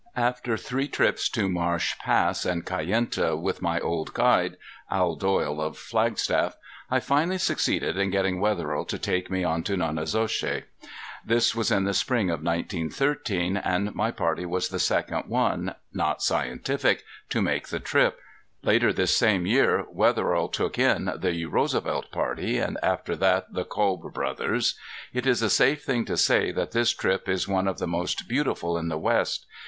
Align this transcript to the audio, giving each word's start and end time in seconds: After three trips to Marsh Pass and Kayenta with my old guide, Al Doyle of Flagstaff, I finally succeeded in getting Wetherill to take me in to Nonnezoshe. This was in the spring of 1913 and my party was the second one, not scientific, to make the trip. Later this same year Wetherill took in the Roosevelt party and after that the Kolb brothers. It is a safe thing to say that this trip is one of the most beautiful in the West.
After 0.17 0.57
three 0.57 0.87
trips 0.87 1.29
to 1.29 1.47
Marsh 1.47 1.93
Pass 1.99 2.43
and 2.43 2.65
Kayenta 2.65 3.39
with 3.39 3.61
my 3.61 3.79
old 3.79 4.15
guide, 4.15 4.57
Al 4.89 5.15
Doyle 5.15 5.61
of 5.61 5.77
Flagstaff, 5.77 6.55
I 6.89 6.99
finally 6.99 7.37
succeeded 7.37 7.97
in 7.99 8.09
getting 8.09 8.39
Wetherill 8.41 8.83
to 8.85 8.97
take 8.97 9.29
me 9.29 9.43
in 9.43 9.61
to 9.65 9.77
Nonnezoshe. 9.77 10.63
This 11.23 11.53
was 11.53 11.69
in 11.69 11.83
the 11.83 11.93
spring 11.93 12.31
of 12.31 12.41
1913 12.41 13.57
and 13.57 13.93
my 13.93 14.09
party 14.09 14.43
was 14.43 14.69
the 14.69 14.79
second 14.79 15.25
one, 15.27 15.75
not 15.93 16.23
scientific, 16.23 17.03
to 17.29 17.39
make 17.43 17.67
the 17.67 17.79
trip. 17.79 18.19
Later 18.63 18.91
this 18.91 19.15
same 19.15 19.45
year 19.45 19.85
Wetherill 19.91 20.47
took 20.47 20.79
in 20.79 21.11
the 21.15 21.45
Roosevelt 21.45 22.09
party 22.09 22.57
and 22.57 22.79
after 22.81 23.15
that 23.17 23.53
the 23.53 23.65
Kolb 23.65 24.11
brothers. 24.15 24.75
It 25.13 25.27
is 25.27 25.43
a 25.43 25.49
safe 25.51 25.83
thing 25.83 26.05
to 26.05 26.17
say 26.17 26.51
that 26.53 26.71
this 26.71 26.89
trip 26.89 27.29
is 27.29 27.47
one 27.47 27.67
of 27.67 27.77
the 27.77 27.85
most 27.85 28.27
beautiful 28.27 28.79
in 28.79 28.87
the 28.87 28.97
West. 28.97 29.45